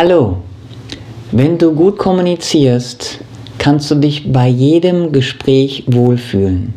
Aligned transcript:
Hallo, 0.00 0.36
wenn 1.32 1.58
du 1.58 1.72
gut 1.72 1.98
kommunizierst, 1.98 3.18
kannst 3.58 3.90
du 3.90 3.96
dich 3.96 4.32
bei 4.32 4.46
jedem 4.46 5.10
Gespräch 5.10 5.82
wohlfühlen. 5.88 6.72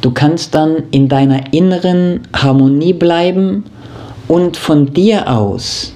Du 0.00 0.10
kannst 0.10 0.52
dann 0.56 0.82
in 0.90 1.08
deiner 1.08 1.52
inneren 1.52 2.22
Harmonie 2.32 2.92
bleiben 2.92 3.66
und 4.26 4.56
von 4.56 4.92
dir 4.92 5.30
aus 5.30 5.92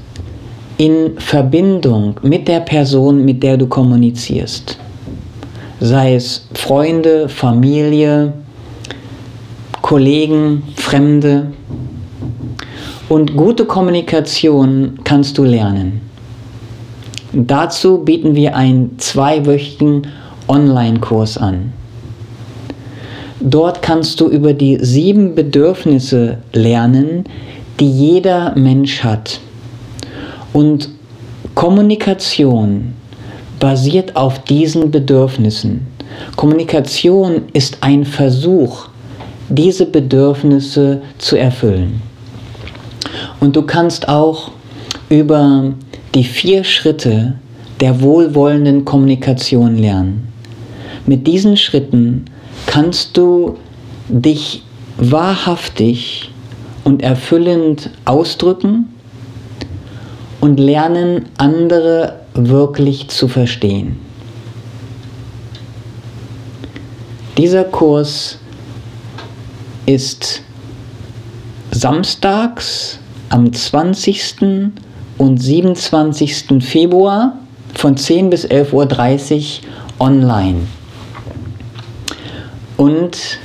in 0.76 1.18
Verbindung 1.18 2.20
mit 2.22 2.46
der 2.46 2.60
Person, 2.60 3.24
mit 3.24 3.42
der 3.42 3.56
du 3.56 3.66
kommunizierst. 3.66 4.78
Sei 5.80 6.14
es 6.14 6.46
Freunde, 6.54 7.28
Familie, 7.28 8.32
Kollegen, 9.82 10.62
Fremde. 10.76 11.48
Und 13.08 13.36
gute 13.36 13.64
Kommunikation 13.64 14.98
kannst 15.04 15.38
du 15.38 15.44
lernen. 15.44 16.02
Dazu 17.32 17.98
bieten 17.98 18.34
wir 18.34 18.54
einen 18.54 18.98
zweiwöchigen 18.98 20.06
Online-Kurs 20.46 21.38
an. 21.38 21.72
Dort 23.40 23.80
kannst 23.80 24.20
du 24.20 24.28
über 24.28 24.52
die 24.52 24.78
sieben 24.80 25.34
Bedürfnisse 25.34 26.38
lernen, 26.52 27.24
die 27.80 27.90
jeder 27.90 28.54
Mensch 28.56 29.04
hat. 29.04 29.40
Und 30.52 30.90
Kommunikation 31.54 32.94
basiert 33.58 34.16
auf 34.16 34.44
diesen 34.44 34.90
Bedürfnissen. 34.90 35.86
Kommunikation 36.36 37.42
ist 37.52 37.78
ein 37.80 38.04
Versuch, 38.04 38.88
diese 39.48 39.86
Bedürfnisse 39.86 41.02
zu 41.18 41.36
erfüllen. 41.36 42.02
Und 43.40 43.54
du 43.54 43.62
kannst 43.62 44.08
auch 44.08 44.50
über 45.08 45.72
die 46.14 46.24
vier 46.24 46.64
Schritte 46.64 47.34
der 47.80 48.00
wohlwollenden 48.00 48.84
Kommunikation 48.84 49.76
lernen. 49.76 50.28
Mit 51.06 51.26
diesen 51.26 51.56
Schritten 51.56 52.24
kannst 52.66 53.16
du 53.16 53.56
dich 54.08 54.62
wahrhaftig 54.96 56.32
und 56.84 57.02
erfüllend 57.02 57.90
ausdrücken 58.04 58.88
und 60.40 60.58
lernen, 60.58 61.26
andere 61.36 62.20
wirklich 62.34 63.08
zu 63.08 63.28
verstehen. 63.28 63.96
Dieser 67.36 67.64
Kurs 67.64 68.38
ist 69.86 70.42
samstags 71.70 72.98
am 73.28 73.52
20. 73.52 74.70
und 75.18 75.42
27. 75.42 76.62
Februar 76.62 77.34
von 77.74 77.96
10 77.96 78.30
bis 78.30 78.46
11.30 78.46 79.60
Uhr 79.60 80.06
online. 80.06 80.60
Und 82.76 83.38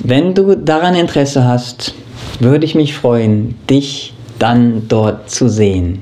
wenn 0.00 0.34
du 0.34 0.56
daran 0.56 0.94
Interesse 0.94 1.44
hast, 1.44 1.94
würde 2.40 2.64
ich 2.64 2.74
mich 2.74 2.94
freuen, 2.94 3.54
dich 3.68 4.14
dann 4.38 4.88
dort 4.88 5.30
zu 5.30 5.48
sehen. 5.48 6.00